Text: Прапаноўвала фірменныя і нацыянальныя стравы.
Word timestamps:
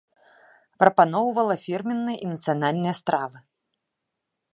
Прапаноўвала 0.83 1.55
фірменныя 1.65 2.17
і 2.23 2.31
нацыянальныя 2.31 2.95
стравы. 3.01 3.37